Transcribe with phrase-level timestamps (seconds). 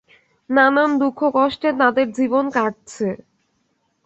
[0.49, 3.07] নানান দুঃখ-কষ্টে তাঁদের জীবন কাটছে।